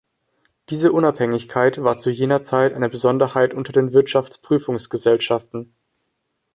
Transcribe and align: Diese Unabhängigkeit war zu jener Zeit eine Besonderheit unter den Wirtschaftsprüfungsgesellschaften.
Diese 0.71 0.93
Unabhängigkeit 0.93 1.83
war 1.83 1.95
zu 1.95 2.09
jener 2.09 2.41
Zeit 2.41 2.73
eine 2.73 2.89
Besonderheit 2.89 3.53
unter 3.53 3.71
den 3.71 3.93
Wirtschaftsprüfungsgesellschaften. 3.93 5.75